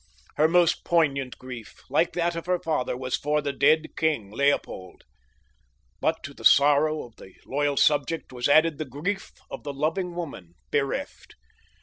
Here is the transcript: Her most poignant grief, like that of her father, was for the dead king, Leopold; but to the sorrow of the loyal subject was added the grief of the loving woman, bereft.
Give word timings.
Her 0.35 0.47
most 0.47 0.83
poignant 0.83 1.37
grief, 1.37 1.83
like 1.87 2.13
that 2.13 2.35
of 2.35 2.47
her 2.47 2.57
father, 2.57 2.97
was 2.97 3.15
for 3.15 3.39
the 3.39 3.53
dead 3.53 3.95
king, 3.95 4.31
Leopold; 4.31 5.03
but 5.99 6.23
to 6.23 6.33
the 6.33 6.43
sorrow 6.43 7.03
of 7.05 7.17
the 7.17 7.35
loyal 7.45 7.77
subject 7.77 8.33
was 8.33 8.49
added 8.49 8.79
the 8.79 8.85
grief 8.85 9.31
of 9.51 9.61
the 9.61 9.73
loving 9.73 10.15
woman, 10.15 10.55
bereft. 10.71 11.35